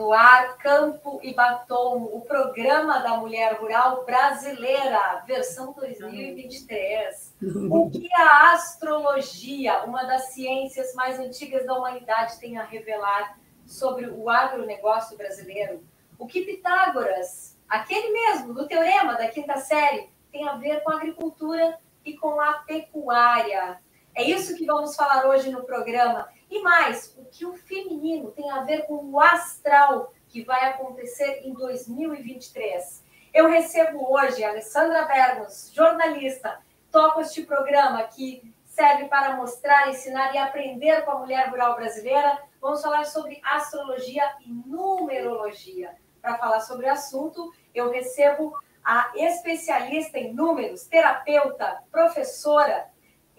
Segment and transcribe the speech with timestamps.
[0.00, 7.36] No ar, Campo e Batom, o programa da mulher rural brasileira, versão 2023.
[7.70, 14.06] O que a astrologia, uma das ciências mais antigas da humanidade, tem a revelar sobre
[14.06, 15.84] o agronegócio brasileiro?
[16.18, 20.96] O que Pitágoras, aquele mesmo do teorema da quinta série, tem a ver com a
[20.96, 23.78] agricultura e com a pecuária?
[24.14, 26.26] É isso que vamos falar hoje no programa.
[26.50, 31.42] E mais, o que o feminino tem a ver com o astral que vai acontecer
[31.44, 33.04] em 2023.
[33.32, 36.60] Eu recebo hoje a Alessandra Bergos, jornalista,
[36.90, 42.42] toco este programa que serve para mostrar, ensinar e aprender com a mulher rural brasileira.
[42.60, 45.94] Vamos falar sobre astrologia e numerologia.
[46.20, 52.89] Para falar sobre o assunto, eu recebo a especialista em números, terapeuta, professora,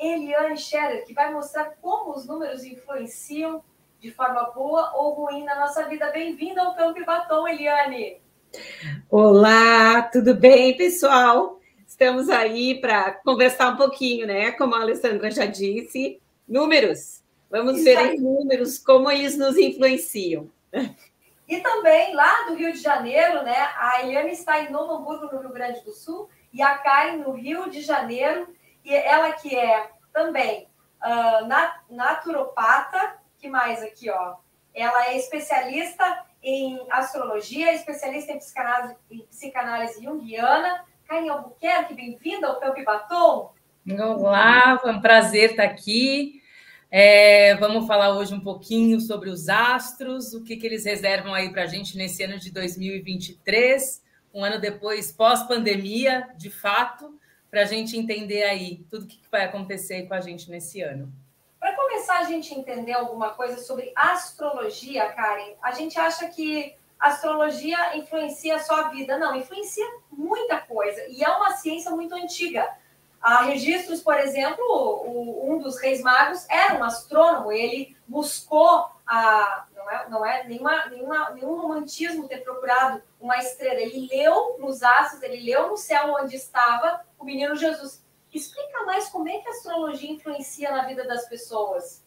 [0.01, 3.63] Eliane Scherer, que vai mostrar como os números influenciam
[3.99, 6.09] de forma boa ou ruim na nossa vida.
[6.09, 8.19] Bem-vinda ao Campo e Batom, Eliane!
[9.11, 11.59] Olá, tudo bem, pessoal?
[11.85, 14.51] Estamos aí para conversar um pouquinho, né?
[14.53, 17.21] Como a Alessandra já disse, números.
[17.47, 18.15] Vamos Isso ver aí.
[18.15, 20.49] em números como eles nos influenciam.
[21.47, 23.69] E também lá do Rio de Janeiro, né?
[23.77, 27.33] A Eliane está em Novo Hamburgo, no Rio Grande do Sul, e a Karen no
[27.33, 28.47] Rio de Janeiro
[28.83, 30.67] e ela que é também
[31.03, 34.35] uh, naturopata, que mais aqui, ó?
[34.73, 40.85] Ela é especialista em astrologia, especialista em psicanálise, em psicanálise junguiana.
[41.07, 43.53] Caine Albuquerque, bem-vinda ao Campo Batom.
[43.89, 46.41] Olá, foi um prazer estar aqui.
[46.89, 51.51] É, vamos falar hoje um pouquinho sobre os astros, o que, que eles reservam aí
[51.51, 57.17] para a gente nesse ano de 2023, um ano depois, pós-pandemia, de fato
[57.51, 61.11] para a gente entender aí tudo o que vai acontecer com a gente nesse ano.
[61.59, 67.97] Para começar a gente entender alguma coisa sobre astrologia, Karen, a gente acha que astrologia
[67.97, 69.17] influencia só a vida.
[69.17, 71.03] Não, influencia muita coisa.
[71.09, 72.67] E é uma ciência muito antiga.
[73.21, 79.65] Há registros, por exemplo, o, um dos reis magos era um astrônomo, ele buscou a.
[79.91, 83.79] Não é, não é nenhuma, nenhuma, nenhum romantismo ter procurado uma estrela.
[83.79, 88.03] Ele leu nos astros, ele leu no céu onde estava o menino Jesus.
[88.33, 92.05] Explica mais como é que a astrologia influencia na vida das pessoas.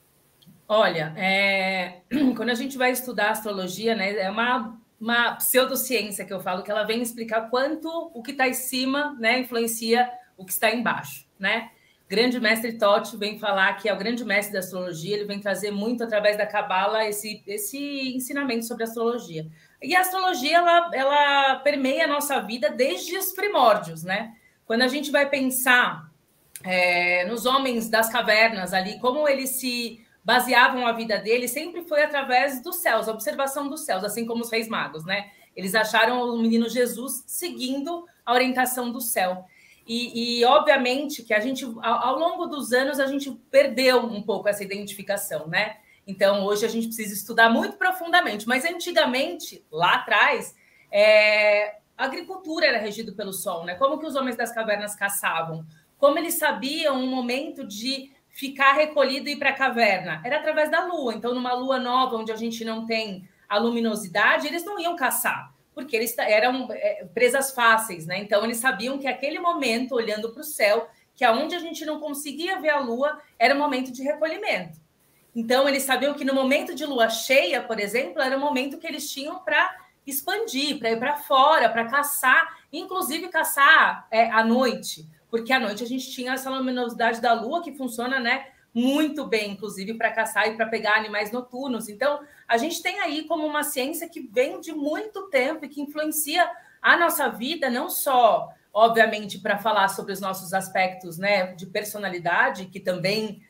[0.67, 2.01] Olha, é...
[2.37, 6.71] quando a gente vai estudar astrologia, né, é uma, uma pseudociência que eu falo, que
[6.71, 11.27] ela vem explicar quanto o que está em cima né, influencia o que está embaixo,
[11.39, 11.71] né?
[12.15, 15.73] Grande mestre Totti vem falar que é o grande mestre da astrologia, ele vem trazer
[15.73, 19.49] muito através da cabala esse, esse ensinamento sobre astrologia.
[19.83, 24.33] E a astrologia ela, ela permeia a nossa vida desde os primórdios, né?
[24.65, 26.09] Quando a gente vai pensar
[26.63, 32.05] é, nos homens das cavernas ali, como eles se baseavam a vida deles, sempre foi
[32.05, 35.33] através dos céus, a observação dos céus, assim como os reis magos, né?
[35.57, 39.49] Eles acharam o menino Jesus seguindo a orientação do céu.
[39.87, 44.23] E, e, obviamente que a gente, ao, ao, longo dos anos, a gente perdeu um
[44.23, 45.77] pouco essa identificação, né?
[46.07, 48.47] Então, hoje a gente precisa estudar muito profundamente.
[48.49, 50.55] Mas antigamente, lá atrás,
[50.91, 53.75] é, a agricultura era regida pelo sol, né?
[53.75, 55.65] Como que os homens das cavernas caçavam?
[55.99, 60.21] Como eles sabiam o momento de ficar recolhido e ir para a caverna?
[60.25, 61.15] Era através da lua.
[61.15, 65.54] Então, numa lua nova, onde a gente não tem a luminosidade, eles não iam caçar,
[65.75, 68.19] porque eles eram é, presas fáceis, né?
[68.19, 72.01] Então, eles sabiam que aquele momento, olhando para o céu, que aonde a gente não
[72.01, 74.79] conseguia ver a lua, era o momento de recolhimento.
[75.35, 78.87] Então, eles sabiam que no momento de lua cheia, por exemplo, era o momento que
[78.87, 79.77] eles tinham para
[80.07, 85.83] expandir, para ir para fora, para caçar, inclusive caçar é, à noite, porque à noite
[85.83, 88.47] a gente tinha essa luminosidade da lua que funciona, né?
[88.75, 91.89] Muito bem, inclusive, para caçar e para pegar animais noturnos.
[91.89, 95.81] Então, a gente tem aí como uma ciência que vem de muito tempo e que
[95.81, 96.51] influencia
[96.83, 102.67] a nossa vida, não só, obviamente, para falar sobre os nossos aspectos né, de personalidade,
[102.67, 103.41] que também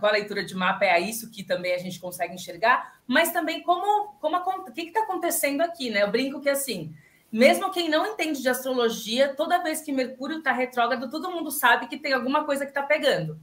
[0.00, 3.62] com a leitura de mapa é isso que também a gente consegue enxergar, mas também
[3.62, 6.02] como, como o que está acontecendo aqui, né?
[6.02, 6.92] Eu brinco que assim,
[7.30, 11.86] mesmo quem não entende de astrologia, toda vez que Mercúrio está retrógrado, todo mundo sabe
[11.86, 13.38] que tem alguma coisa que está pegando,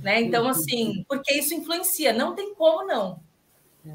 [0.00, 0.20] né?
[0.20, 3.20] Então, assim, porque isso influencia, não tem como não.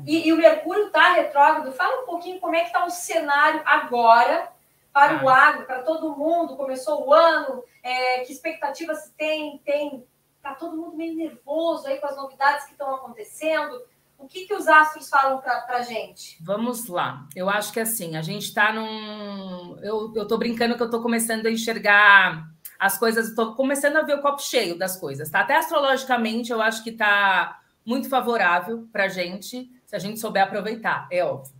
[0.05, 1.71] E, e o Mercúrio está retrógrado.
[1.71, 4.51] Fala um pouquinho como é que está o cenário agora
[4.91, 6.57] para o agro, para todo mundo.
[6.57, 9.59] Começou o ano, é, que expectativas tem?
[9.59, 10.03] Tem
[10.47, 13.81] Está todo mundo meio nervoso aí com as novidades que estão acontecendo.
[14.17, 16.41] O que, que os astros falam para a gente?
[16.41, 17.27] Vamos lá.
[17.35, 19.77] Eu acho que assim, a gente está num.
[19.83, 22.49] Eu estou brincando que eu estou começando a enxergar
[22.79, 25.41] as coisas, estou começando a ver o copo cheio das coisas, tá?
[25.41, 30.44] Até astrologicamente, eu acho que está muito favorável para a gente, se a gente souber
[30.44, 31.56] aproveitar, é óbvio.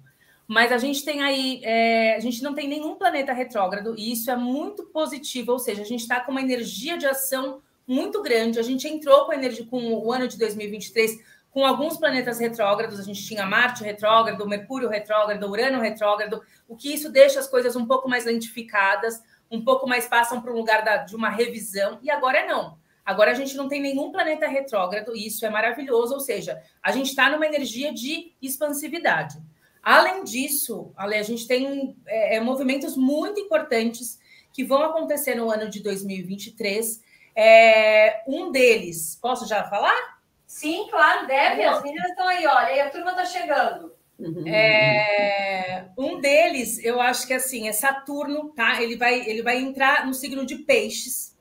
[0.48, 4.32] mas a gente tem aí, é, a gente não tem nenhum planeta retrógrado, e isso
[4.32, 8.60] é muito positivo, ou seja, a gente está com uma energia de ação muito grande.
[8.60, 13.04] A gente entrou com, energia, com o ano de 2023 com alguns planetas retrógrados, a
[13.04, 17.88] gente tinha Marte retrógrado, Mercúrio retrógrado, Urano retrógrado, o que isso deixa as coisas um
[17.88, 22.10] pouco mais lentificadas, um pouco mais passam para um lugar da, de uma revisão, e
[22.10, 22.78] agora não.
[23.06, 26.92] Agora a gente não tem nenhum planeta retrógrado, e isso é maravilhoso, ou seja, a
[26.92, 29.42] gente está numa energia de expansividade.
[29.82, 34.20] Além disso, Ale, a gente tem é, é, movimentos muito importantes
[34.52, 37.02] que vão acontecer no ano de 2023.
[37.34, 40.18] É, um deles, posso já falar?
[40.46, 41.64] Sim, claro, deve.
[41.64, 43.94] As meninas estão aí, olha, e a turma está chegando.
[44.20, 44.48] Uhum.
[44.48, 48.82] É, um deles, eu acho que assim, é Saturno, tá?
[48.82, 51.36] Ele vai, ele vai entrar no signo de Peixes.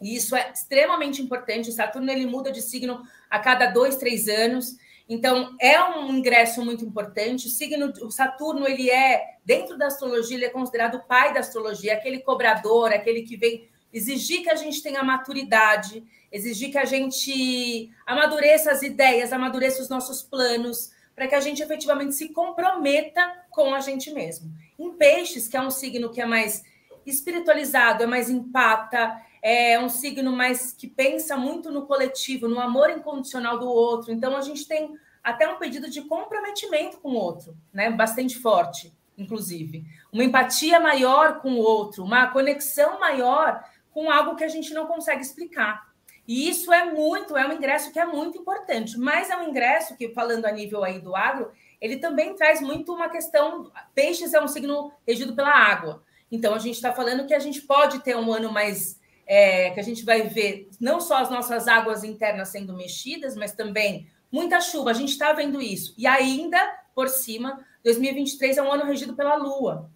[0.00, 1.72] E isso é extremamente importante.
[1.72, 4.76] Saturno ele muda de signo a cada dois, três anos.
[5.08, 7.46] Então, é um ingresso muito importante.
[7.46, 11.40] O signo, o Saturno, ele é, dentro da astrologia, ele é considerado o pai da
[11.40, 16.84] astrologia, aquele cobrador, aquele que vem exigir que a gente tenha maturidade, exigir que a
[16.84, 23.44] gente amadureça as ideias, amadureça os nossos planos, para que a gente efetivamente se comprometa
[23.50, 24.52] com a gente mesmo.
[24.78, 26.64] Em Peixes, que é um signo que é mais
[27.06, 32.90] espiritualizado, é mais empata, é um signo mais que pensa muito no coletivo, no amor
[32.90, 34.10] incondicional do outro.
[34.10, 37.90] Então a gente tem até um pedido de comprometimento com o outro, né?
[37.90, 39.84] Bastante forte, inclusive.
[40.12, 44.86] Uma empatia maior com o outro, uma conexão maior com algo que a gente não
[44.86, 45.93] consegue explicar.
[46.26, 49.96] E isso é muito, é um ingresso que é muito importante, mas é um ingresso
[49.96, 53.70] que, falando a nível aí do agro, ele também traz muito uma questão.
[53.94, 56.02] Peixes é um signo regido pela água.
[56.32, 59.80] Então, a gente está falando que a gente pode ter um ano mais é, que
[59.80, 64.60] a gente vai ver não só as nossas águas internas sendo mexidas, mas também muita
[64.60, 64.90] chuva.
[64.90, 65.94] A gente está vendo isso.
[65.96, 66.58] E ainda,
[66.94, 69.90] por cima, 2023 é um ano regido pela Lua.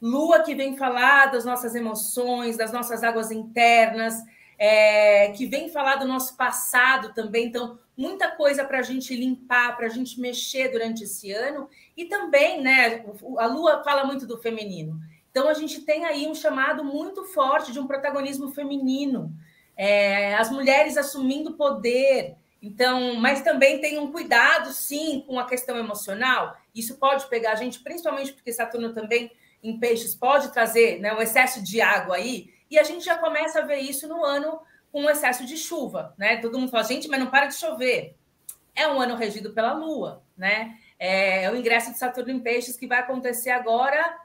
[0.00, 4.22] Lua que vem falar das nossas emoções, das nossas águas internas,
[4.58, 7.46] é, que vem falar do nosso passado também.
[7.46, 11.68] Então, muita coisa para a gente limpar, para a gente mexer durante esse ano.
[11.96, 13.04] E também, né,
[13.38, 15.00] a Lua fala muito do feminino.
[15.30, 19.32] Então, a gente tem aí um chamado muito forte de um protagonismo feminino,
[19.76, 22.36] é, as mulheres assumindo poder.
[22.62, 26.56] Então, mas também tem um cuidado, sim, com a questão emocional.
[26.74, 29.30] Isso pode pegar a gente, principalmente porque Saturno também
[29.62, 33.60] em peixes pode trazer né, um excesso de água aí, e a gente já começa
[33.60, 34.60] a ver isso no ano
[34.90, 36.38] com um excesso de chuva, né?
[36.38, 38.16] Todo mundo fala, gente, mas não para de chover.
[38.74, 40.78] É um ano regido pela Lua, né?
[40.98, 44.18] É, é o ingresso de Saturno em peixes que vai acontecer agora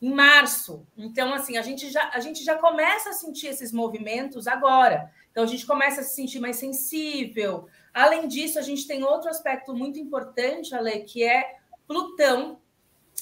[0.00, 0.86] em março.
[0.96, 5.10] Então, assim, a gente, já, a gente já começa a sentir esses movimentos agora.
[5.30, 7.66] Então, a gente começa a se sentir mais sensível.
[7.92, 11.56] Além disso, a gente tem outro aspecto muito importante, Ale, que é
[11.86, 12.60] Plutão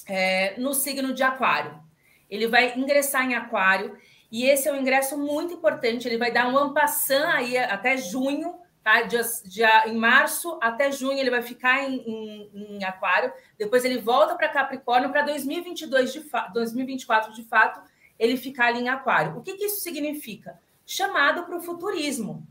[0.07, 1.81] é, no signo de Aquário.
[2.29, 3.97] Ele vai ingressar em Aquário
[4.31, 6.07] e esse é um ingresso muito importante.
[6.07, 8.55] Ele vai dar um ampassã aí até junho
[8.87, 9.01] Tá?
[9.01, 13.97] De, de, em março até junho ele vai ficar em, em, em Aquário, depois ele
[13.97, 17.81] volta para Capricórnio, para 2022 de 2024 de fato
[18.17, 19.37] ele ficar ali em Aquário.
[19.37, 20.57] O que, que isso significa?
[20.85, 22.47] Chamado para o futurismo,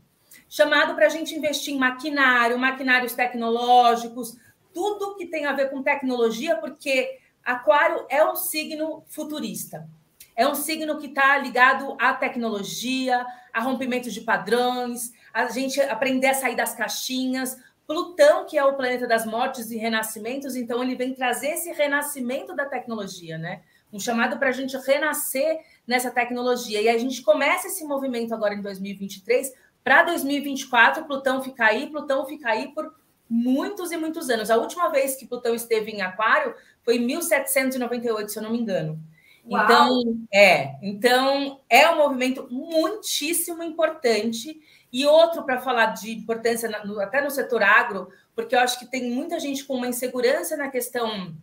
[0.47, 4.37] chamado para a gente investir em maquinário, maquinários tecnológicos,
[4.71, 9.89] tudo que tem a ver com tecnologia, porque Aquário é um signo futurista.
[10.37, 16.27] É um signo que está ligado à tecnologia, a rompimentos de padrões, a gente aprender
[16.27, 17.57] a sair das caixinhas.
[17.87, 22.55] Plutão, que é o planeta das mortes e renascimentos, então ele vem trazer esse renascimento
[22.55, 23.63] da tecnologia, né?
[23.91, 26.81] Um chamado para a gente renascer nessa tecnologia.
[26.81, 29.51] E a gente começa esse movimento agora em 2023.
[29.83, 32.93] Para 2024, Plutão fica aí, Plutão fica aí por
[33.27, 34.51] muitos e muitos anos.
[34.51, 36.53] A última vez que Plutão esteve em Aquário
[36.83, 39.01] foi em 1798, se eu não me engano.
[39.49, 39.63] Uau.
[39.63, 44.59] Então, é, então é um movimento muitíssimo importante
[44.91, 48.85] e outro para falar de importância no, até no setor agro, porque eu acho que
[48.85, 51.35] tem muita gente com uma insegurança na questão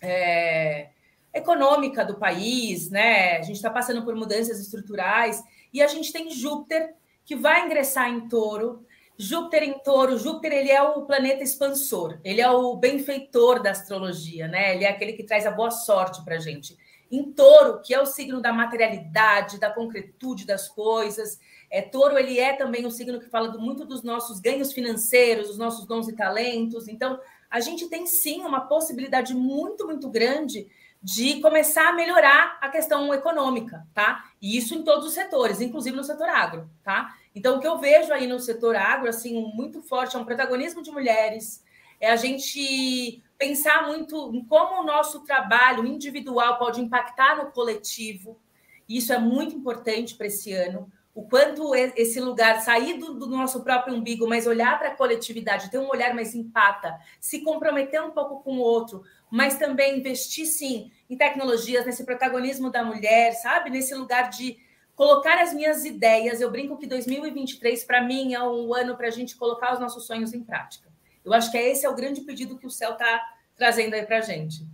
[0.00, 0.88] é,
[1.32, 3.38] econômica do país, né?
[3.38, 5.42] A gente está passando por mudanças estruturais
[5.72, 6.94] e a gente tem Júpiter
[7.24, 8.84] que vai ingressar em Touro.
[9.16, 14.48] Júpiter em Touro, Júpiter ele é o planeta expansor, ele é o benfeitor da astrologia,
[14.48, 14.74] né?
[14.74, 16.76] Ele é aquele que traz a boa sorte para a gente.
[17.14, 21.38] Em Touro, que é o signo da materialidade, da concretude das coisas,
[21.70, 25.58] é, touro ele é também um signo que fala muito dos nossos ganhos financeiros, dos
[25.58, 26.88] nossos dons e talentos.
[26.88, 30.68] Então, a gente tem sim uma possibilidade muito, muito grande
[31.00, 34.24] de começar a melhorar a questão econômica, tá?
[34.40, 37.14] E isso em todos os setores, inclusive no setor agro, tá?
[37.34, 40.82] Então, o que eu vejo aí no setor agro, assim, muito forte, é um protagonismo
[40.82, 41.63] de mulheres,
[42.04, 48.38] é a gente pensar muito em como o nosso trabalho individual pode impactar no coletivo.
[48.86, 50.92] Isso é muito importante para esse ano.
[51.14, 55.70] O quanto esse lugar sair do, do nosso próprio umbigo, mas olhar para a coletividade,
[55.70, 60.44] ter um olhar mais empata, se comprometer um pouco com o outro, mas também investir
[60.44, 63.70] sim em tecnologias, nesse protagonismo da mulher, sabe?
[63.70, 64.58] Nesse lugar de
[64.94, 66.40] colocar as minhas ideias.
[66.40, 70.04] Eu brinco que 2023, para mim, é um ano para a gente colocar os nossos
[70.06, 70.83] sonhos em prática.
[71.24, 73.22] Eu acho que esse é o grande pedido que o céu está
[73.56, 74.66] trazendo aí para a gente.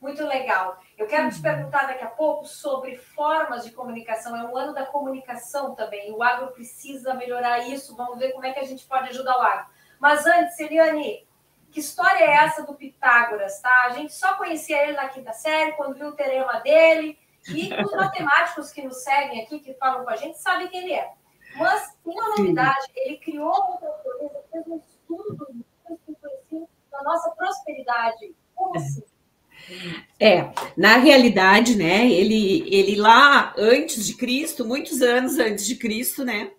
[0.00, 0.78] Muito legal.
[0.98, 4.36] Eu quero te perguntar daqui a pouco sobre formas de comunicação.
[4.36, 6.12] É um ano da comunicação também.
[6.12, 7.96] O agro precisa melhorar isso.
[7.96, 9.66] Vamos ver como é que a gente pode ajudar o agro.
[9.98, 11.26] Mas antes, Eliane,
[11.72, 13.86] que história é essa do Pitágoras, tá?
[13.86, 17.18] A gente só conhecia ele na quinta série, quando viu o teorema dele.
[17.48, 20.92] E os matemáticos que nos seguem aqui, que falam com a gente, sabem quem ele
[20.92, 21.12] é.
[21.56, 27.02] Mas uma novidade: ele criou outra coisa, fez um estudo dos números que influenciam na
[27.02, 28.34] nossa prosperidade.
[28.54, 29.02] Como assim?
[30.20, 36.24] É, na realidade, né, ele, ele lá antes de Cristo, muitos anos antes de Cristo,
[36.24, 36.50] né,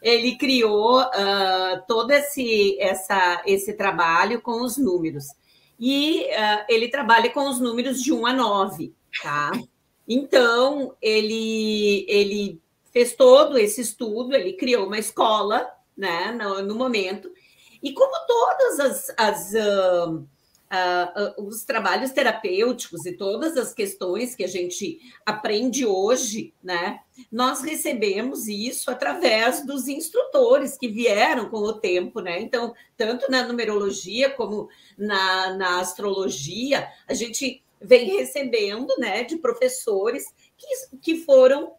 [0.00, 5.26] ele criou uh, todo esse, essa, esse trabalho com os números.
[5.78, 9.52] E uh, ele trabalha com os números de 1 a 9, tá?
[10.06, 12.60] Então, ele, ele
[12.92, 17.30] fez todo esse estudo, ele criou uma escola, né, no, no momento,
[17.82, 20.26] e como todas as, as uh,
[20.68, 27.00] uh, uh, os trabalhos terapêuticos e todas as questões que a gente aprende hoje, né?
[27.30, 32.40] Nós recebemos isso através dos instrutores que vieram com o tempo, né?
[32.40, 40.24] Então, tanto na numerologia como na, na astrologia, a gente vem recebendo, né, de professores
[40.56, 41.74] que, que foram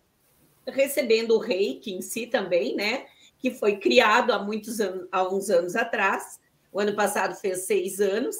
[0.66, 3.06] recebendo o reiki em si também, né?
[3.40, 6.40] Que foi criado há muitos anos, há uns anos atrás.
[6.72, 8.36] O ano passado fez seis anos,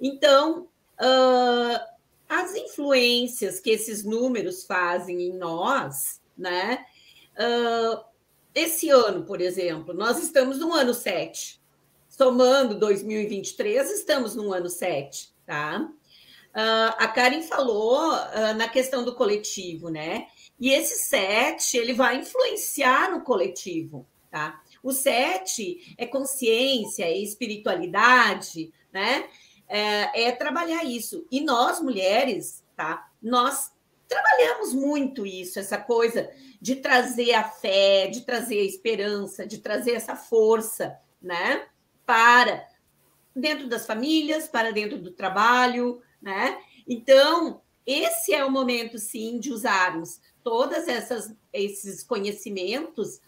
[0.00, 0.68] então,
[1.00, 1.96] uh,
[2.28, 6.84] as influências que esses números fazem em nós, né?
[7.34, 8.04] Uh,
[8.54, 11.60] esse ano, por exemplo, nós estamos no ano 7.
[12.08, 15.90] Somando 2023, estamos no ano 7, tá?
[16.54, 20.26] Uh, a Karen falou uh, na questão do coletivo, né?
[20.58, 24.62] E esse 7, ele vai influenciar no coletivo, tá?
[24.82, 29.28] O 7 é consciência, é espiritualidade, né?
[29.68, 31.26] é, é trabalhar isso.
[31.30, 33.08] E nós, mulheres, tá?
[33.20, 33.72] Nós
[34.08, 36.30] trabalhamos muito isso, essa coisa
[36.60, 41.66] de trazer a fé, de trazer a esperança, de trazer essa força, né?
[42.04, 42.66] Para
[43.34, 46.58] dentro das famílias, para dentro do trabalho, né?
[46.86, 53.20] Então, esse é o momento, sim, de usarmos todas essas esses conhecimentos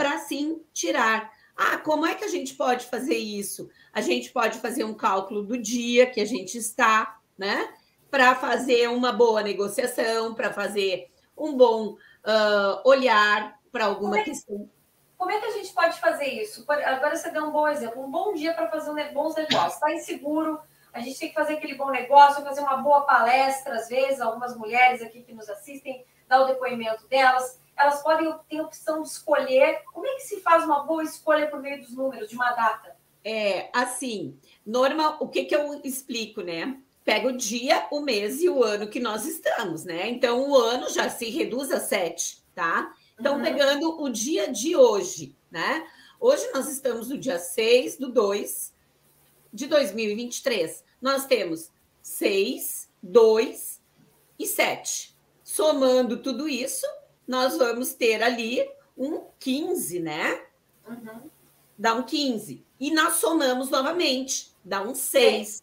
[0.00, 3.68] para sim tirar ah, como é que a gente pode fazer isso?
[3.92, 7.74] A gente pode fazer um cálculo do dia que a gente está, né?
[8.10, 14.24] Para fazer uma boa negociação, para fazer um bom uh, olhar para alguma como é,
[14.24, 14.70] questão.
[15.18, 16.64] Como é que a gente pode fazer isso?
[16.66, 19.74] Agora você deu um bom exemplo, um bom dia para fazer bons negócios.
[19.74, 20.58] Está inseguro,
[20.94, 24.56] a gente tem que fazer aquele bom negócio, fazer uma boa palestra, às vezes, algumas
[24.56, 29.08] mulheres aqui que nos assistem, dar o depoimento delas elas podem ter a opção de
[29.08, 29.82] escolher.
[29.92, 32.96] Como é que se faz uma boa escolha por meio dos números de uma data?
[33.24, 36.78] É, assim, normal, o que, que eu explico, né?
[37.04, 40.08] Pega o dia, o mês e o ano que nós estamos, né?
[40.08, 42.94] Então, o ano já se reduz a sete, tá?
[43.18, 43.42] Então, uhum.
[43.42, 45.86] pegando o dia de hoje, né?
[46.18, 48.74] Hoje nós estamos no dia 6 do 2
[49.50, 50.84] de 2023.
[51.00, 51.70] Nós temos
[52.02, 53.80] 6, 2
[54.38, 55.16] e 7.
[55.42, 56.86] Somando tudo isso,
[57.30, 58.68] nós vamos ter ali
[58.98, 60.42] um 15, né?
[60.84, 61.30] Uhum.
[61.78, 62.66] Dá um 15.
[62.80, 65.62] E nós somamos novamente, dá um 6.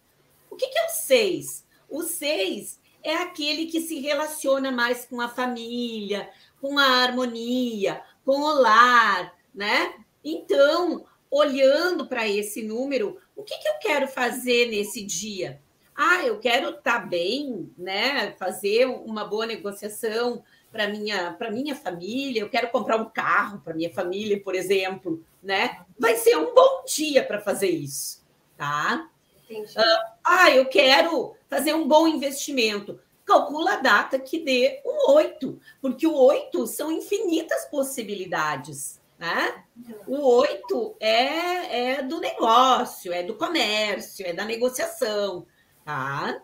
[0.50, 1.65] O que, que é o 6?
[1.89, 6.29] O 6 é aquele que se relaciona mais com a família,
[6.62, 9.93] com a harmonia, com o lar, né?
[10.24, 15.62] Então, olhando para esse número, o que, que eu quero fazer nesse dia?
[15.93, 18.31] Ah, eu quero estar tá bem, né?
[18.39, 20.45] Fazer uma boa negociação,
[20.77, 25.25] para minha para minha família, eu quero comprar um carro para minha família, por exemplo,
[25.41, 25.84] né?
[25.98, 28.24] Vai ser um bom dia para fazer isso,
[28.55, 29.10] tá?
[29.50, 33.00] Uh, ah, eu quero fazer um bom investimento.
[33.25, 39.01] Calcula a data que dê um oito, porque o oito são infinitas possibilidades.
[39.17, 39.63] Né?
[40.05, 45.48] O oito é, é do negócio, é do comércio, é da negociação.
[45.84, 46.39] Tá?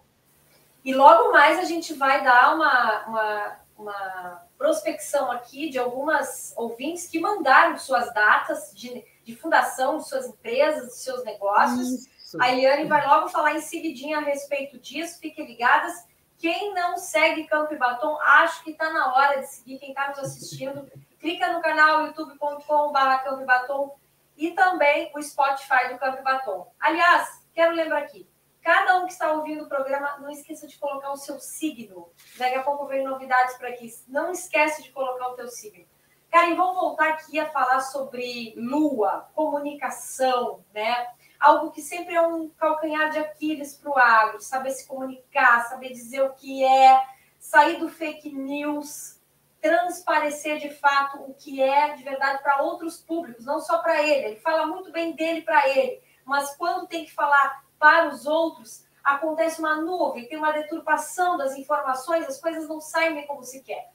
[0.84, 7.08] E logo mais a gente vai dar uma, uma uma prospecção aqui de algumas ouvintes
[7.08, 11.90] que mandaram suas datas de, de fundação de suas empresas, de seus negócios.
[11.90, 12.42] Isso.
[12.42, 15.94] A Eliane vai logo falar em seguidinha a respeito disso, fiquem ligadas.
[16.38, 19.78] Quem não segue Campo e Batom, acho que está na hora de seguir.
[19.78, 23.96] Quem está nos assistindo, clica no canal youtube.com.br Campo e Batom
[24.36, 26.72] e também o Spotify do Campo e Batom.
[26.80, 28.28] Aliás, quero lembrar aqui,
[28.64, 32.10] cada um que está ouvindo o programa, não esqueça de colocar o seu signo.
[32.38, 33.94] Daqui a pouco vem novidades por aqui.
[34.08, 35.86] Não esquece de colocar o teu signo.
[36.32, 41.08] Karen, vamos voltar aqui a falar sobre lua, comunicação, né?
[41.40, 45.90] Algo que sempre é um calcanhar de Aquiles para o agro, saber se comunicar, saber
[45.90, 47.06] dizer o que é,
[47.38, 49.20] sair do fake news,
[49.62, 54.28] transparecer de fato o que é de verdade para outros públicos, não só para ele.
[54.28, 58.86] Ele fala muito bem dele para ele, mas quando tem que falar para os outros,
[59.04, 63.62] acontece uma nuvem, tem uma deturpação das informações, as coisas não saem bem como se
[63.62, 63.94] quer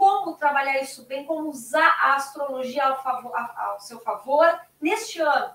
[0.00, 5.50] como trabalhar isso bem, como usar a astrologia ao, favor, ao seu favor neste ano?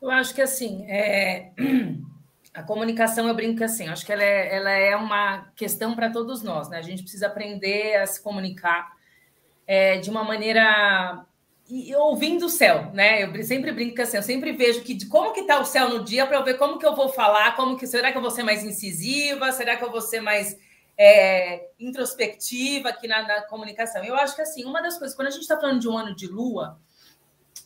[0.00, 1.52] Eu acho que assim, é...
[2.54, 6.10] a comunicação, eu brinco que assim, acho que ela é, ela é uma questão para
[6.10, 6.78] todos nós, né?
[6.78, 8.90] A gente precisa aprender a se comunicar
[9.66, 11.26] é, de uma maneira
[11.70, 13.22] e ouvindo o céu, né?
[13.22, 16.26] Eu sempre brinco assim, eu sempre vejo que como que tá o céu no dia
[16.26, 18.42] para eu ver como que eu vou falar, como que será que eu vou ser
[18.42, 20.56] mais incisiva, será que eu vou ser mais
[20.98, 24.04] é, introspectiva aqui na, na, comunicação.
[24.04, 26.14] Eu acho que assim, uma das coisas, quando a gente está falando de um ano
[26.14, 26.78] de lua,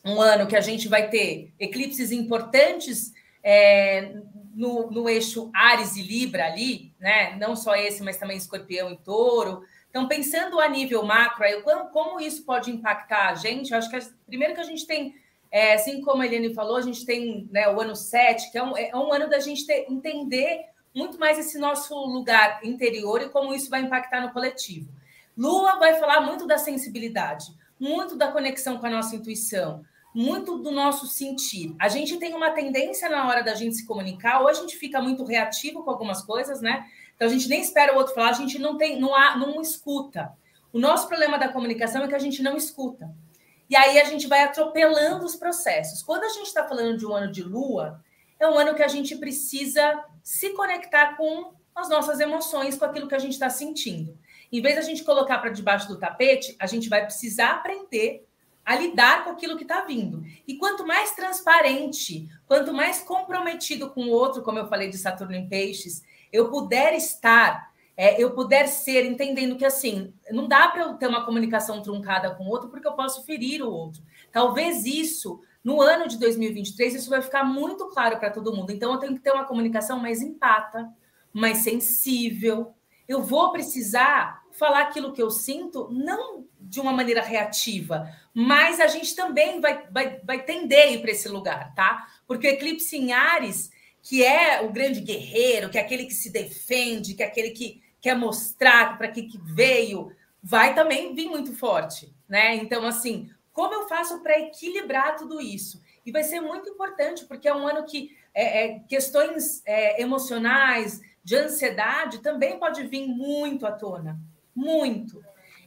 [0.04, 4.14] um ano que a gente vai ter eclipses importantes é,
[4.54, 7.36] no, no eixo Ares e Libra ali, né?
[7.36, 9.62] Não só esse, mas também escorpião e touro.
[9.94, 13.96] Então, pensando a nível macro, aí, como, isso pode impactar a gente, eu acho que
[14.26, 15.14] primeiro que a gente tem
[15.52, 18.62] é, assim como a Eliane falou, a gente tem né, o ano 7, que é
[18.64, 23.28] um, é um ano da gente ter, entender muito mais esse nosso lugar interior e
[23.28, 24.90] como isso vai impactar no coletivo.
[25.38, 30.72] Lua vai falar muito da sensibilidade, muito da conexão com a nossa intuição, muito do
[30.72, 31.72] nosso sentir.
[31.78, 35.00] A gente tem uma tendência na hora da gente se comunicar, ou a gente fica
[35.00, 36.84] muito reativo com algumas coisas, né?
[37.14, 39.60] Então a gente nem espera o outro falar, a gente não tem, não, há, não
[39.60, 40.32] escuta.
[40.72, 43.10] O nosso problema da comunicação é que a gente não escuta.
[43.70, 46.02] E aí a gente vai atropelando os processos.
[46.02, 48.02] Quando a gente está falando de um ano de lua,
[48.38, 53.08] é um ano que a gente precisa se conectar com as nossas emoções, com aquilo
[53.08, 54.18] que a gente está sentindo.
[54.52, 58.26] Em vez de a gente colocar para debaixo do tapete, a gente vai precisar aprender
[58.64, 60.24] a lidar com aquilo que está vindo.
[60.46, 65.34] E quanto mais transparente, quanto mais comprometido com o outro, como eu falei de Saturno
[65.34, 70.82] em Peixes, eu puder estar, é, eu puder ser, entendendo que assim, não dá para
[70.82, 74.02] eu ter uma comunicação truncada com o outro, porque eu posso ferir o outro.
[74.32, 78.70] Talvez isso no ano de 2023, isso vai ficar muito claro para todo mundo.
[78.70, 80.90] Então, eu tenho que ter uma comunicação mais empata,
[81.32, 82.74] mais sensível.
[83.08, 88.86] Eu vou precisar falar aquilo que eu sinto, não de uma maneira reativa, mas a
[88.86, 92.06] gente também vai, vai, vai tender a ir para esse lugar, tá?
[92.26, 93.70] Porque o eclipse em Ares,
[94.02, 97.82] que é o grande guerreiro, que é aquele que se defende, que é aquele que
[98.00, 102.54] quer mostrar para que, que veio, vai também vir muito forte, né?
[102.56, 105.82] Então, assim, como eu faço para equilibrar tudo isso?
[106.04, 111.00] E vai ser muito importante, porque é um ano que é, é, questões é, emocionais,
[111.22, 114.20] de ansiedade, também pode vir muito à tona.
[114.54, 115.24] Muito.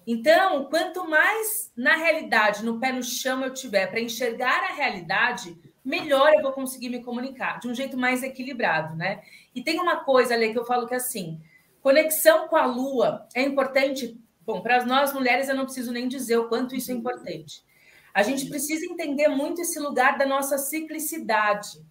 [0.09, 5.59] Então, quanto mais na realidade, no pé no chão eu tiver para enxergar a realidade,
[5.83, 9.21] melhor eu vou conseguir me comunicar, de um jeito mais equilibrado, né?
[9.53, 11.41] E tem uma coisa ali que eu falo que é assim,
[11.81, 14.17] conexão com a lua é importante.
[14.45, 17.61] Bom, para nós mulheres eu não preciso nem dizer o quanto isso é importante.
[18.13, 21.85] A gente precisa entender muito esse lugar da nossa ciclicidade.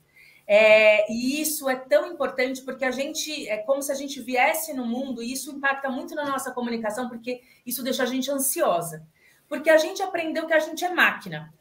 [0.46, 4.72] É, e isso é tão importante porque a gente é como se a gente viesse
[4.72, 9.04] no mundo e isso impacta muito na nossa comunicação porque isso deixa a gente ansiosa.
[9.48, 11.52] Porque a gente aprendeu que a gente é máquina.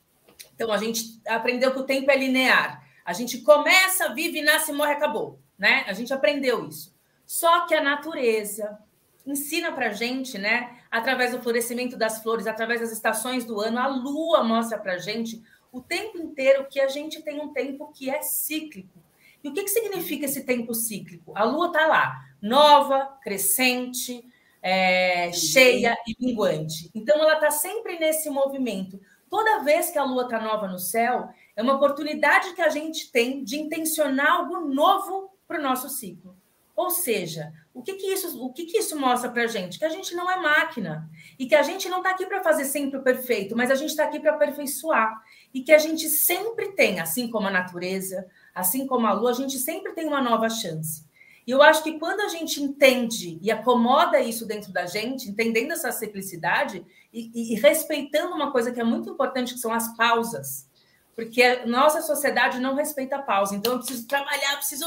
[0.54, 2.84] Então a gente aprendeu que o tempo é linear.
[3.04, 5.84] A gente começa, vive, nasce, morre, acabou, né?
[5.88, 6.96] A gente aprendeu isso.
[7.26, 8.78] Só que a natureza,
[9.26, 10.78] ensina para gente, né?
[10.90, 15.44] Através do florescimento das flores, através das estações do ano, a lua mostra para gente
[15.76, 19.04] o tempo inteiro que a gente tem um tempo que é cíclico.
[19.44, 21.34] E o que, que significa esse tempo cíclico?
[21.36, 24.24] A lua está lá, nova, crescente,
[24.62, 26.90] é, cheia e minguante.
[26.96, 29.02] Então, ela está sempre nesse movimento.
[29.30, 33.12] Toda vez que a lua está nova no céu, é uma oportunidade que a gente
[33.12, 36.38] tem de intencionar algo novo para o nosso ciclo.
[36.76, 39.80] Ou seja, o que, que isso, o que, que isso mostra para a gente?
[39.80, 41.10] Que a gente não é máquina
[41.40, 43.92] e que a gente não está aqui para fazer sempre o perfeito, mas a gente
[43.92, 45.22] está aqui para aperfeiçoar
[45.54, 49.34] e que a gente sempre tem, assim como a natureza, assim como a lua, a
[49.34, 51.06] gente sempre tem uma nova chance.
[51.48, 55.72] E eu acho que quando a gente entende e acomoda isso dentro da gente, entendendo
[55.72, 56.84] essa simplicidade
[57.14, 60.68] e, e, e respeitando uma coisa que é muito importante, que são as pausas.
[61.16, 63.56] Porque nossa sociedade não respeita a pausa.
[63.56, 64.86] Então, eu preciso trabalhar, preciso.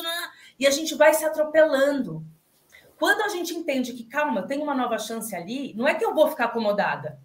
[0.58, 2.24] E a gente vai se atropelando.
[2.98, 6.14] Quando a gente entende que, calma, tem uma nova chance ali, não é que eu
[6.14, 7.20] vou ficar acomodada,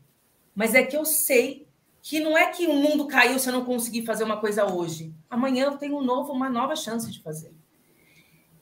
[0.56, 1.68] mas é que eu sei
[2.02, 5.16] que não é que o mundo caiu se eu não conseguir fazer uma coisa hoje.
[5.30, 7.56] Amanhã eu tenho um novo, uma nova chance de fazer.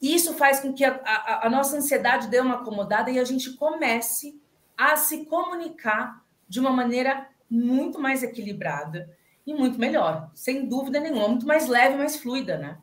[0.01, 3.23] E isso faz com que a, a, a nossa ansiedade dê uma acomodada e a
[3.23, 4.39] gente comece
[4.77, 11.27] a se comunicar de uma maneira muito mais equilibrada e muito melhor, sem dúvida nenhuma,
[11.27, 12.77] muito mais leve, mais fluida, né?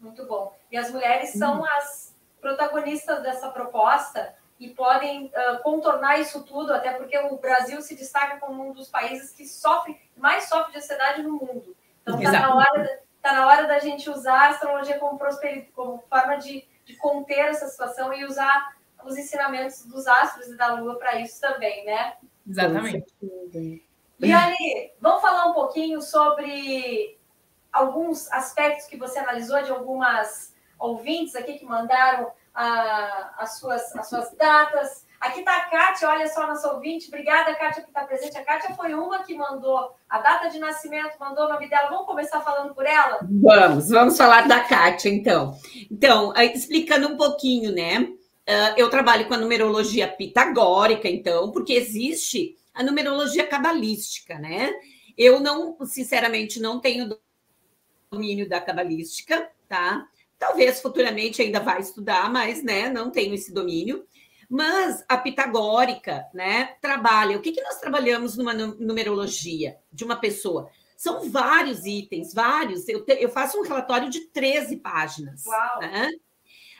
[0.00, 0.57] Muito bom.
[0.70, 6.92] E as mulheres são as protagonistas dessa proposta e podem uh, contornar isso tudo, até
[6.92, 11.22] porque o Brasil se destaca como um dos países que sofre, mais sofre de ansiedade
[11.22, 11.76] no mundo.
[12.02, 15.18] Então está na, hora, tá na hora da gente usar a astrologia como,
[15.74, 20.74] como forma de, de conter essa situação e usar os ensinamentos dos astros e da
[20.74, 22.14] lua para isso também, né?
[22.46, 23.06] Exatamente.
[24.18, 27.16] Liane, vamos falar um pouquinho sobre
[27.72, 34.08] alguns aspectos que você analisou de algumas ouvintes aqui que mandaram ah, as, suas, as
[34.08, 35.06] suas datas.
[35.20, 37.08] Aqui está a Kátia, olha só, nossa ouvinte.
[37.08, 38.38] Obrigada, Kátia, por estar presente.
[38.38, 41.88] A Kátia foi uma que mandou a data de nascimento, mandou o nome dela.
[41.88, 43.18] Vamos começar falando por ela?
[43.22, 45.58] Vamos, vamos falar da Kátia, então.
[45.90, 48.00] Então, explicando um pouquinho, né?
[48.00, 54.72] Uh, eu trabalho com a numerologia pitagórica, então, porque existe a numerologia cabalística, né?
[55.16, 57.18] Eu não, sinceramente, não tenho
[58.10, 60.06] domínio da cabalística, tá?
[60.38, 64.06] Talvez futuramente ainda vá estudar, mas, né, não tenho esse domínio.
[64.48, 67.36] Mas a pitagórica, né, trabalha.
[67.36, 70.70] O que, que nós trabalhamos numa numerologia de uma pessoa?
[70.96, 72.88] São vários itens, vários.
[72.88, 75.44] Eu, te, eu faço um relatório de 13 páginas.
[75.44, 75.80] Uau!
[75.80, 76.10] Né?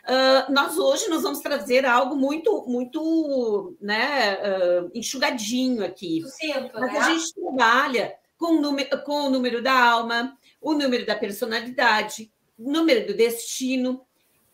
[0.09, 6.23] Uh, nós hoje nós vamos trazer algo muito, muito né, uh, enxugadinho aqui.
[6.23, 6.99] Sucinto, Mas né?
[6.99, 12.33] a gente trabalha com o, número, com o número da alma, o número da personalidade,
[12.59, 14.05] número do destino,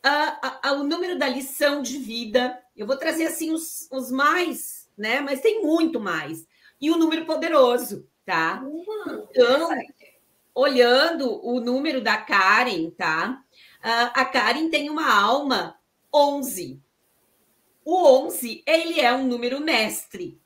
[0.05, 2.61] uh, o número da lição de vida.
[2.77, 5.21] Eu vou trazer assim os, os mais, né?
[5.21, 6.47] Mas tem muito mais.
[6.81, 8.62] E o número poderoso, tá?
[9.31, 9.71] Então,
[10.55, 13.43] olhando o número da Karen, tá?
[13.83, 15.79] a Karen tem uma alma
[16.12, 16.81] 11.
[17.85, 20.40] O 11, ele é um número mestre,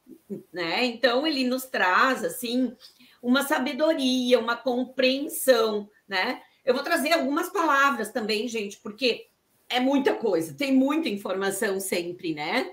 [0.52, 0.84] né?
[0.84, 2.76] Então ele nos traz assim
[3.22, 6.42] uma sabedoria, uma compreensão, né?
[6.68, 9.28] Eu vou trazer algumas palavras também, gente, porque
[9.70, 12.70] é muita coisa, tem muita informação sempre, né?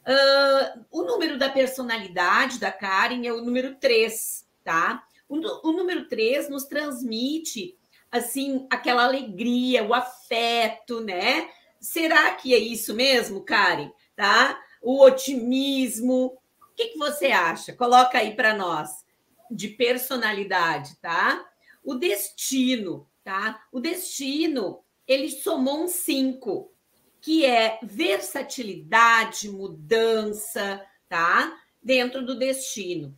[0.00, 5.04] Uh, o número da personalidade da Karen é o número 3, tá?
[5.28, 5.36] O,
[5.68, 7.78] o número 3 nos transmite
[8.10, 11.48] assim, aquela alegria, o afeto, né?
[11.80, 13.92] Será que é isso mesmo, Karen?
[14.16, 14.60] Tá?
[14.82, 16.36] O otimismo.
[16.60, 17.72] O que, que você acha?
[17.72, 19.06] Coloca aí para nós.
[19.48, 21.48] De personalidade, tá?
[21.84, 23.62] O destino, tá?
[23.70, 26.72] O destino, ele somou um cinco,
[27.20, 31.54] que é versatilidade, mudança, tá?
[31.82, 33.14] Dentro do destino.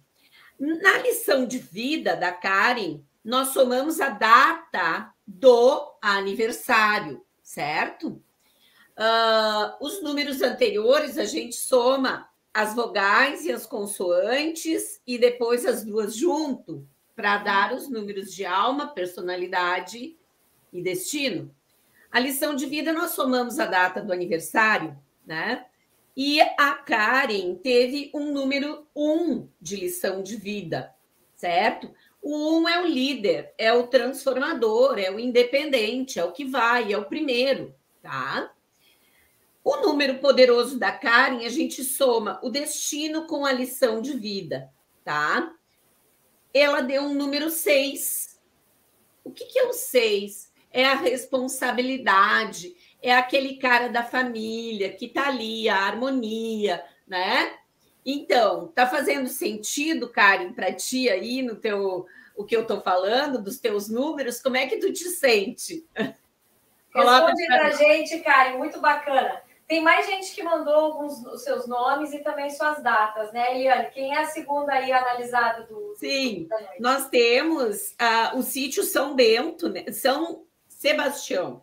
[0.58, 8.20] Na lição de vida da Karen, nós somamos a data do aniversário, certo?
[8.98, 15.84] Uh, os números anteriores a gente soma as vogais e as consoantes e depois as
[15.84, 16.84] duas junto
[17.20, 20.16] para dar os números de alma, personalidade
[20.72, 21.54] e destino.
[22.10, 25.66] A lição de vida nós somamos a data do aniversário, né?
[26.16, 30.94] E a Karen teve um número um de lição de vida,
[31.36, 31.94] certo?
[32.22, 36.90] O um é o líder, é o transformador, é o independente, é o que vai,
[36.90, 38.50] é o primeiro, tá?
[39.62, 44.70] O número poderoso da Karen, a gente soma o destino com a lição de vida,
[45.04, 45.54] tá?
[46.52, 48.40] Ela deu um número 6.
[49.24, 50.50] O que, que é o 6?
[50.72, 57.54] É a responsabilidade, é aquele cara da família que tá ali, a harmonia, né?
[58.06, 63.42] Então, tá fazendo sentido, Karen, para ti aí no teu o que eu estou falando,
[63.42, 64.40] dos teus números?
[64.40, 65.86] Como é que tu te sente?
[66.94, 69.42] Responde para a gente, Karen, muito bacana.
[69.70, 73.88] Tem mais gente que mandou alguns dos seus nomes e também suas datas, né, Eliane?
[73.92, 75.94] Quem é a segunda aí analisada do.
[75.94, 76.48] Sim,
[76.80, 79.84] nós temos uh, o sítio São Bento, né?
[79.92, 81.62] São Sebastião.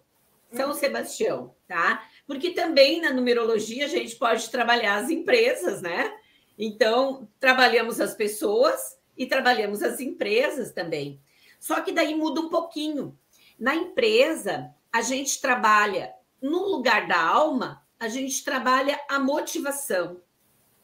[0.53, 0.73] São uhum.
[0.73, 2.01] Sebastião, tá?
[2.25, 6.17] Porque também na numerologia a gente pode trabalhar as empresas, né?
[6.57, 11.21] Então, trabalhamos as pessoas e trabalhamos as empresas também.
[11.59, 13.19] Só que daí muda um pouquinho.
[13.59, 20.21] Na empresa, a gente trabalha, no lugar da alma, a gente trabalha a motivação.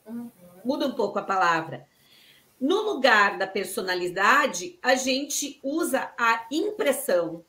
[0.06, 0.32] Uhum.
[0.64, 1.88] Muda um pouco a palavra.
[2.60, 7.44] No lugar da personalidade, a gente usa a impressão.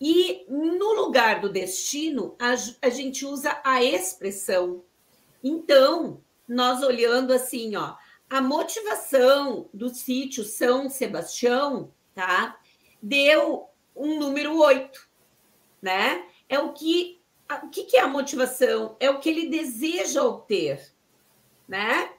[0.00, 4.82] E no lugar do destino, a, a gente usa a expressão.
[5.44, 7.96] Então, nós olhando assim, ó,
[8.30, 12.58] a motivação do sítio São Sebastião, tá?
[13.02, 15.08] Deu um número 8,
[15.82, 16.24] né?
[16.48, 17.19] É o que
[17.64, 18.96] o que é a motivação?
[19.00, 20.92] É o que ele deseja obter,
[21.66, 22.12] né?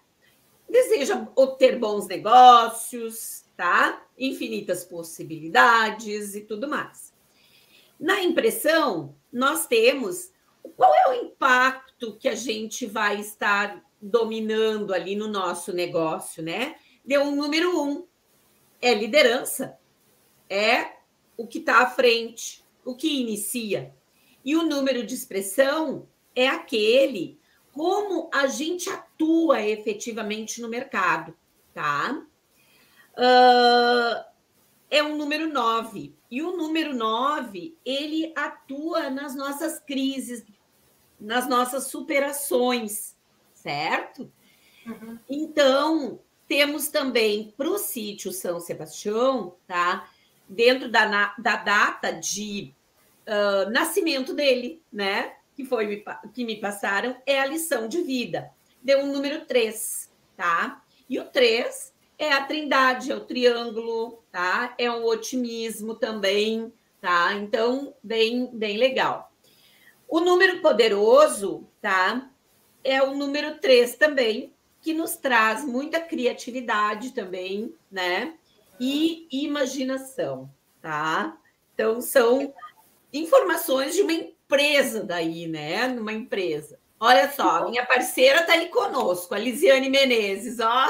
[0.70, 4.06] Deseja obter bons negócios, tá?
[4.18, 7.14] Infinitas possibilidades e tudo mais.
[8.00, 10.32] Na impressão, nós temos
[10.76, 16.76] qual é o impacto que a gente vai estar dominando ali no nosso negócio, né?
[17.06, 18.08] Deu um número um,
[18.82, 19.78] é liderança,
[20.50, 20.98] é
[21.38, 23.96] o que está à frente, o que inicia.
[24.44, 27.40] E o número de expressão é aquele
[27.72, 31.34] como a gente atua efetivamente no mercado,
[31.74, 32.22] tá?
[33.14, 34.32] Uh,
[34.90, 36.14] é um número 9.
[36.30, 40.46] E o número 9, ele atua nas nossas crises,
[41.20, 43.16] nas nossas superações,
[43.54, 44.32] certo?
[44.86, 45.20] Uhum.
[45.30, 50.10] Então, temos também para o sítio São Sebastião, tá?
[50.48, 52.74] Dentro da, da data de
[53.72, 55.36] nascimento dele, né?
[55.56, 56.04] Que foi
[56.34, 58.52] que me passaram, é a lição de vida.
[58.82, 60.84] Deu um número 3, tá?
[61.10, 64.74] E o 3 é a trindade, é o triângulo, tá?
[64.78, 67.34] É o otimismo também, tá?
[67.34, 69.32] Então, bem, bem legal.
[70.08, 72.30] O número poderoso, tá?
[72.84, 78.36] É o número 3 também, que nos traz muita criatividade também, né?
[78.80, 80.50] E imaginação,
[80.82, 81.38] tá?
[81.74, 82.54] Então, são
[83.14, 85.88] informações de uma empresa daí, né?
[85.88, 86.80] Numa empresa.
[87.00, 90.86] Olha só, minha parceira está aí conosco, a Lisiane Menezes, ó.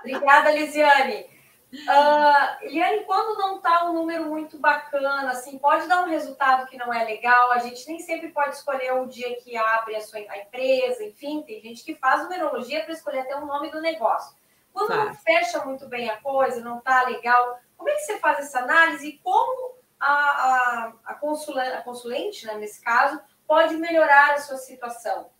[0.00, 1.26] Obrigada, Lisiane.
[1.72, 6.76] Uh, Eliane, quando não está um número muito bacana, assim, pode dar um resultado que
[6.76, 7.50] não é legal.
[7.52, 11.42] A gente nem sempre pode escolher o dia que abre a sua a empresa, enfim,
[11.42, 14.36] tem gente que faz numerologia para escolher até o nome do negócio.
[14.72, 18.40] Quando não fecha muito bem a coisa, não está legal, como é que você faz
[18.40, 19.73] essa análise e como
[20.04, 25.30] a, a, a, consulente, a consulente, né, nesse caso, pode melhorar a sua situação?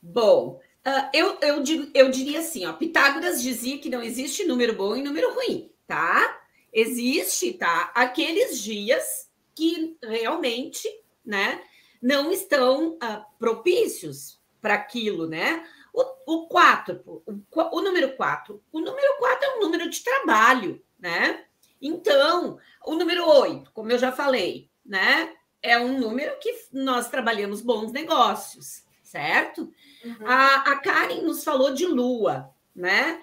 [0.00, 1.62] Bom, uh, eu, eu,
[1.94, 6.40] eu diria assim, ó, Pitágoras dizia que não existe número bom e número ruim, tá?
[6.72, 7.90] Existe, tá?
[7.94, 10.88] Aqueles dias que realmente,
[11.24, 11.62] né,
[12.00, 15.66] não estão uh, propícios para aquilo, né?
[15.94, 20.84] O, o quatro, o, o número quatro, o número quatro é um número de trabalho,
[20.98, 21.46] né?
[21.80, 25.32] Então, o número oito, como eu já falei, né?
[25.62, 29.72] É um número que nós trabalhamos bons negócios, certo?
[30.04, 30.26] Uhum.
[30.26, 33.20] A, a Karen nos falou de lua, né?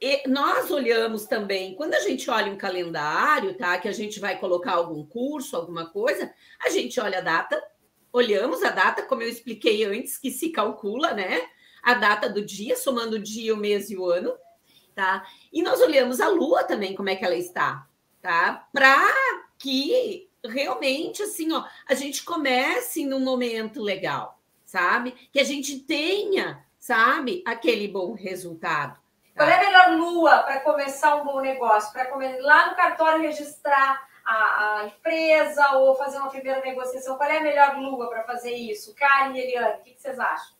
[0.00, 3.78] E nós olhamos também, quando a gente olha um calendário, tá?
[3.78, 7.62] Que a gente vai colocar algum curso, alguma coisa, a gente olha a data,
[8.12, 11.40] olhamos a data, como eu expliquei antes, que se calcula, né?
[11.82, 14.34] A data do dia, somando o dia, o mês e o ano,
[14.94, 15.24] tá?
[15.52, 17.86] E nós olhamos a lua também, como é que ela está,
[18.22, 18.66] tá?
[18.72, 19.04] Para
[19.58, 25.28] que realmente, assim, ó, a gente comece num momento legal, sabe?
[25.32, 28.94] Que a gente tenha, sabe, aquele bom resultado.
[29.34, 29.44] Tá?
[29.44, 31.92] Qual é a melhor lua para começar um bom negócio?
[31.92, 34.34] Para lá no cartório registrar a,
[34.80, 37.16] a, empresa ou fazer uma primeira negociação?
[37.16, 38.94] Qual é a melhor lua para fazer isso?
[38.94, 40.54] Karen e Eliane, o que, que vocês acham?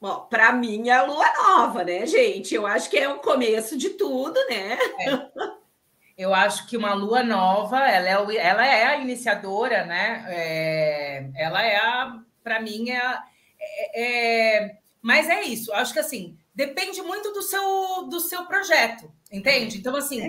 [0.00, 2.54] Bom, para mim é a lua nova, né, gente?
[2.54, 4.78] Eu acho que é o começo de tudo, né?
[4.98, 5.50] É.
[6.20, 10.26] Eu acho que uma lua nova, ela é, ela é a iniciadora, né?
[10.28, 13.24] É, ela é a, para mim, é, a,
[13.58, 15.72] é, é, Mas é isso.
[15.72, 19.78] Acho que assim depende muito do seu do seu projeto, entende?
[19.78, 20.20] Então assim,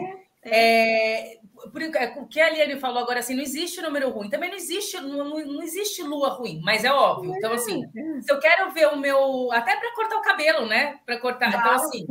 [0.46, 1.34] é, é.
[1.34, 4.30] é, o que a Liane falou agora assim, não existe número ruim.
[4.30, 7.36] Também não existe não, não existe lua ruim, mas é óbvio.
[7.36, 7.84] Então assim,
[8.22, 11.02] se eu quero ver o meu até para cortar o cabelo, né?
[11.06, 12.08] Para cortar, então assim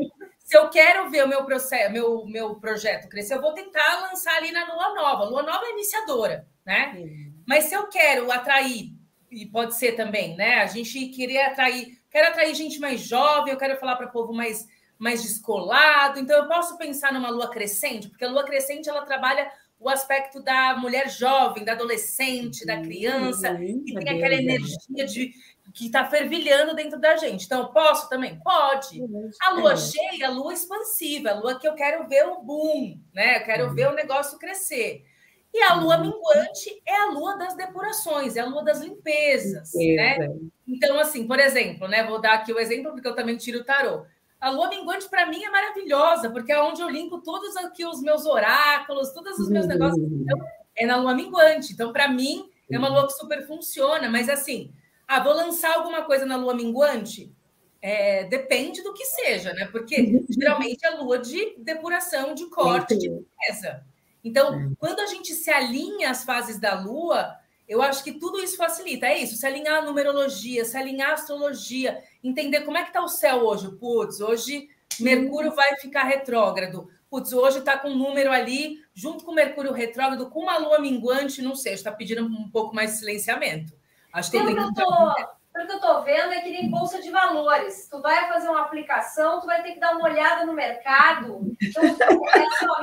[0.50, 4.36] se eu quero ver o meu processo, meu, meu projeto crescer, eu vou tentar lançar
[4.36, 5.24] ali na lua nova.
[5.24, 6.92] Lua nova é iniciadora, né?
[6.92, 7.32] Sim.
[7.46, 8.92] Mas se eu quero atrair,
[9.30, 10.54] e pode ser também, né?
[10.54, 14.32] A gente queria atrair, quero atrair gente mais jovem, eu quero falar para o povo
[14.32, 14.66] mais
[14.98, 16.18] mais descolado.
[16.18, 20.42] Então eu posso pensar numa lua crescente, porque a lua crescente ela trabalha o aspecto
[20.42, 25.32] da mulher jovem, da adolescente, da criança, uhum, que tem aquela energia de
[25.74, 27.44] que está fervilhando dentro da gente.
[27.44, 28.38] Então, posso também?
[28.40, 29.00] Pode.
[29.42, 29.76] A lua é.
[29.76, 33.38] cheia, a lua expansiva, a lua que eu quero ver o boom, né?
[33.38, 33.74] Eu quero uhum.
[33.74, 35.04] ver o negócio crescer.
[35.52, 36.02] E a lua uhum.
[36.02, 40.28] minguante é a lua das depurações, é a lua das limpezas, né?
[40.66, 42.04] Então, assim, por exemplo, né?
[42.04, 44.04] Vou dar aqui o exemplo, porque eu também tiro o tarô.
[44.40, 48.00] a lua minguante para mim é maravilhosa, porque é onde eu limpo todos aqui os
[48.00, 50.00] meus oráculos, todos os meus negócios.
[50.00, 50.38] Então,
[50.76, 51.72] é na lua minguante.
[51.72, 54.08] Então, para mim, é uma lua que super funciona.
[54.08, 54.72] Mas assim,
[55.10, 57.34] ah, vou lançar alguma coisa na lua minguante?
[57.82, 59.66] É, depende do que seja, né?
[59.72, 63.84] Porque geralmente é lua de depuração, de corte, de pesa.
[64.22, 68.56] Então, quando a gente se alinha às fases da lua, eu acho que tudo isso
[68.56, 69.06] facilita.
[69.06, 73.02] É isso, se alinhar a numerologia, se alinhar a astrologia, entender como é que está
[73.02, 73.68] o céu hoje.
[73.78, 74.68] Putz, hoje
[75.00, 76.88] Mercúrio vai ficar retrógrado.
[77.10, 81.42] Putz, hoje está com um número ali, junto com Mercúrio retrógrado, com uma lua minguante,
[81.42, 83.79] não sei, está pedindo um pouco mais de silenciamento.
[84.12, 84.74] Acho que tem que...
[84.74, 85.14] Tô,
[85.52, 87.88] pelo que eu estou vendo, é que nem bolsa de valores.
[87.90, 91.52] Tu vai fazer uma aplicação, tu vai ter que dar uma olhada no mercado.
[91.60, 92.76] Então, é só,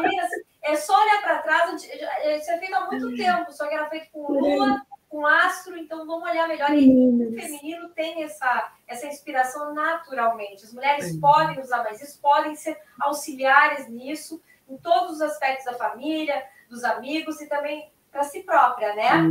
[0.64, 1.84] é só olhar para trás.
[1.84, 6.06] Isso é feito há muito tempo, só que era feito com lua, com astro, então
[6.06, 6.72] vamos olhar melhor.
[6.74, 10.66] E o feminino tem essa, essa inspiração naturalmente.
[10.66, 15.74] As mulheres podem usar mais isso, podem ser auxiliares nisso, em todos os aspectos da
[15.74, 19.24] família, dos amigos e também para si própria, né?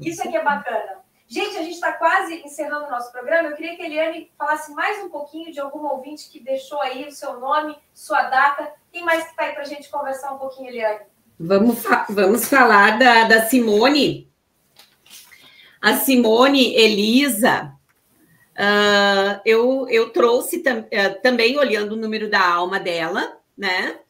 [0.00, 0.98] Isso aqui é bacana.
[1.30, 3.48] Gente, a gente está quase encerrando o nosso programa.
[3.48, 7.06] Eu queria que a Eliane falasse mais um pouquinho de algum ouvinte que deixou aí
[7.06, 8.72] o seu nome, sua data.
[8.90, 11.04] Quem mais que está aí para a gente conversar um pouquinho, Eliane?
[11.38, 14.28] Vamos, fa vamos falar da, da Simone.
[15.80, 17.76] A Simone Elisa,
[18.56, 24.00] uh, eu, eu trouxe tam, uh, também olhando o número da alma dela, né?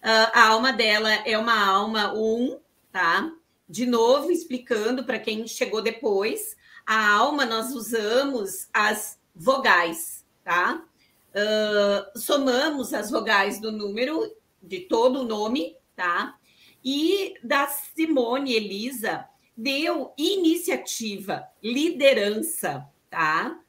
[0.00, 2.56] Uh, a alma dela é uma alma 1,
[2.92, 3.32] tá?
[3.68, 6.56] De novo, explicando para quem chegou depois,
[6.88, 10.82] a alma nós usamos as vogais, tá?
[11.28, 16.38] Uh, somamos as vogais do número de todo o nome, tá?
[16.82, 23.60] E da Simone Elisa deu iniciativa, liderança, tá?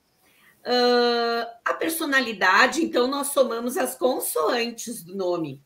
[0.61, 5.61] Uh, a personalidade, então, nós somamos as consoantes do nome.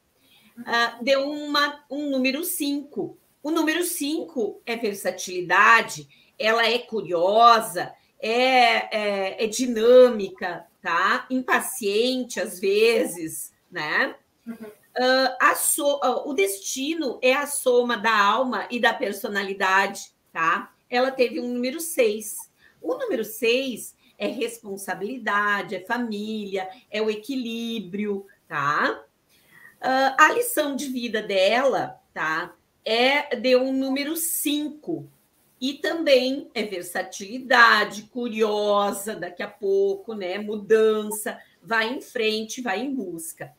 [0.58, 3.16] Uh, deu uma, um número 5.
[3.44, 11.26] O número 5 é versatilidade, ela é curiosa, é, é, é dinâmica, tá?
[11.30, 14.15] Impaciente às vezes, né?
[14.46, 14.56] Uhum.
[14.96, 20.72] Uh, so, uh, o destino é a soma da alma e da personalidade, tá?
[20.89, 22.52] Ela teve um número 6.
[22.80, 29.04] O número 6 é responsabilidade, é família, é o equilíbrio, tá?
[29.82, 32.54] Uh, a lição de vida dela, tá?
[32.86, 35.10] É de um número 5,
[35.63, 40.38] e também é versatilidade, curiosa, daqui a pouco, né?
[40.38, 43.56] Mudança, vai em frente, vai em busca.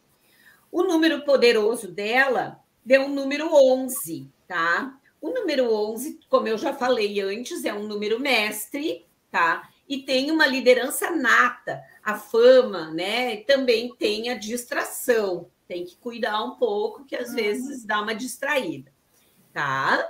[0.70, 5.00] O número poderoso dela deu um número 11, tá?
[5.18, 9.66] O número 11, como eu já falei antes, é um número mestre, tá?
[9.88, 13.38] E tem uma liderança nata, a fama, né?
[13.44, 15.48] Também tem a distração.
[15.66, 17.36] Tem que cuidar um pouco, que às uhum.
[17.36, 18.92] vezes dá uma distraída,
[19.54, 20.06] tá?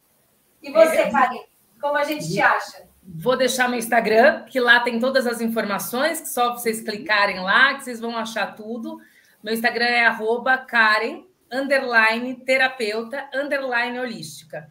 [0.69, 1.11] e você.
[1.11, 1.43] Karen,
[1.81, 2.87] como a gente te acha?
[3.09, 7.75] Vou deixar meu Instagram, que lá tem todas as informações, que só vocês clicarem lá,
[7.75, 9.01] que vocês vão achar tudo.
[9.43, 14.71] Meu Instagram é arroba Karen, underline, terapeuta, underline, holística.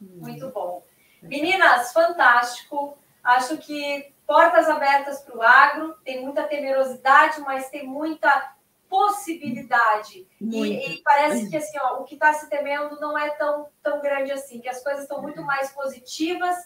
[0.00, 0.84] Muito bom.
[1.22, 2.98] Meninas, fantástico.
[3.24, 8.54] Acho que portas abertas para o agro, tem muita temerosidade, mas tem muita
[8.88, 10.26] possibilidade.
[10.40, 14.00] E, e, parece que assim, ó, o que está se temendo não é tão, tão
[14.00, 16.56] grande assim, que as coisas estão muito mais positivas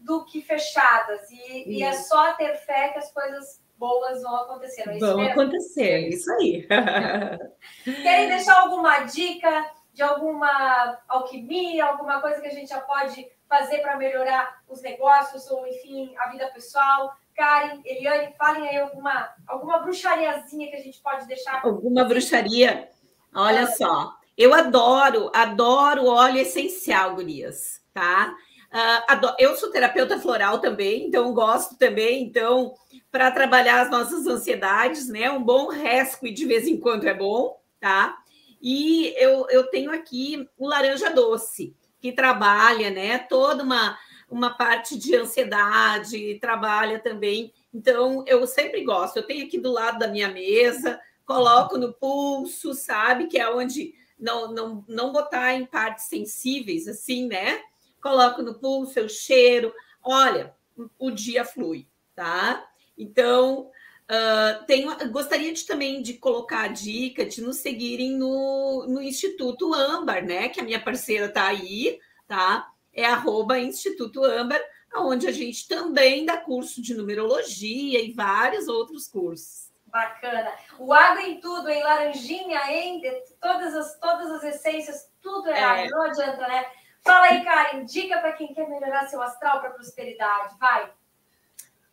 [0.00, 1.30] do que fechadas.
[1.30, 4.82] E, e, é só ter fé que as coisas boas vão acontecer.
[4.88, 5.32] É vão mesmo?
[5.32, 6.66] acontecer, isso aí.
[7.84, 13.78] Querem deixar alguma dica de alguma alquimia, alguma coisa que a gente já pode fazer
[13.78, 17.14] para melhorar os negócios ou, enfim, a vida pessoal?
[17.34, 21.64] Karen, Eliane, falem aí alguma, alguma bruxariazinha que a gente pode deixar.
[21.64, 22.88] Alguma bruxaria?
[23.34, 28.34] Olha só, eu adoro, adoro óleo essencial, gurias, tá?
[28.72, 32.22] Uh, eu sou terapeuta floral também, então gosto também.
[32.22, 32.74] Então,
[33.10, 35.30] para trabalhar as nossas ansiedades, né?
[35.30, 38.16] Um bom rescue de vez em quando é bom, tá?
[38.62, 43.18] E eu, eu tenho aqui o laranja doce, que trabalha, né?
[43.18, 43.98] Toda uma,
[44.30, 47.52] uma parte de ansiedade, trabalha também.
[47.74, 49.16] Então, eu sempre gosto.
[49.16, 53.26] Eu tenho aqui do lado da minha mesa, coloco no pulso, sabe?
[53.26, 57.60] Que é onde não, não, não botar em partes sensíveis, assim, né?
[58.00, 59.72] Coloco no pulso, eu cheiro.
[60.02, 60.54] Olha,
[60.98, 62.66] o dia flui, tá?
[62.96, 63.70] Então,
[64.10, 69.72] uh, tenho, gostaria de, também de colocar a dica de nos seguirem no, no Instituto
[69.74, 70.48] Âmbar, né?
[70.48, 72.70] Que a minha parceira está aí, tá?
[72.92, 74.60] É arroba Instituto Âmbar,
[74.96, 79.70] onde a gente também dá curso de numerologia e vários outros cursos.
[79.86, 80.52] Bacana.
[80.78, 83.02] O água em tudo, em laranjinha, em
[83.40, 85.64] todas as, todas as essências, tudo é, é.
[85.64, 86.64] água, não adianta, né?
[87.02, 90.54] Fala aí, Karen, dica para quem quer melhorar seu astral para prosperidade.
[90.58, 90.90] Vai.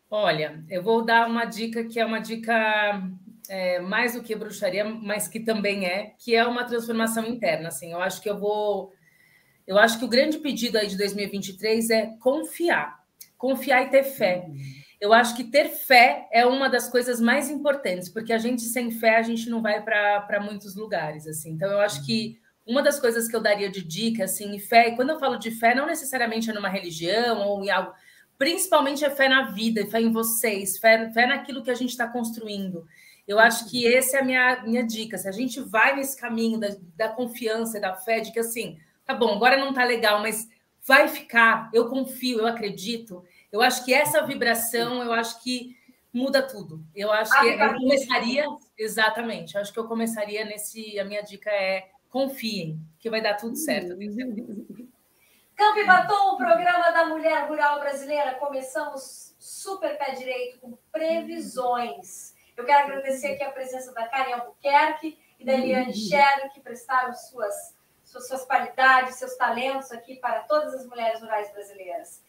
[0.09, 3.01] Olha, eu vou dar uma dica que é uma dica
[3.49, 7.69] é, mais do que bruxaria, mas que também é, que é uma transformação interna.
[7.69, 8.93] Assim, eu acho que eu vou.
[9.65, 13.03] Eu acho que o grande pedido aí de 2023 é confiar.
[13.37, 14.47] Confiar e ter fé.
[14.99, 18.89] Eu acho que ter fé é uma das coisas mais importantes, porque a gente sem
[18.89, 21.27] fé a gente não vai para muitos lugares.
[21.27, 21.51] assim.
[21.51, 24.95] Então, eu acho que uma das coisas que eu daria de dica, assim, fé, e
[24.95, 27.93] quando eu falo de fé, não necessariamente é numa religião ou em algo,
[28.37, 32.07] principalmente é fé na vida, fé em vocês, fé, fé naquilo que a gente está
[32.07, 32.85] construindo.
[33.25, 35.17] Eu acho que essa é a minha, minha dica.
[35.17, 38.77] Se a gente vai nesse caminho da, da confiança e da fé, de que assim,
[39.05, 40.47] tá bom, agora não tá legal, mas
[40.85, 43.23] vai ficar, eu confio, eu acredito.
[43.51, 45.75] Eu acho que essa vibração, eu acho que
[46.13, 46.83] muda tudo.
[46.95, 48.45] Eu acho que eu começaria,
[48.77, 53.35] exatamente, eu acho que eu começaria nesse, a minha dica é Confiem, que vai dar
[53.35, 53.89] tudo certo.
[55.55, 58.35] Campo e Batom, o programa da mulher rural brasileira.
[58.35, 62.35] Começamos super pé direito com previsões.
[62.55, 67.13] Eu quero agradecer aqui a presença da Karen Albuquerque e da Eliane Scherer, que prestaram
[67.13, 72.23] suas, suas, suas qualidades, seus talentos aqui para todas as mulheres rurais brasileiras.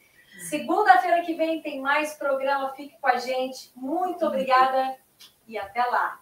[0.48, 2.74] Segunda-feira que vem tem mais programa.
[2.74, 3.72] Fique com a gente.
[3.74, 4.96] Muito obrigada
[5.46, 6.20] e até lá.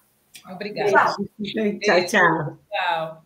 [0.51, 0.91] Obrigada.
[0.91, 2.59] Tchau, tchau.
[2.71, 3.26] tchau.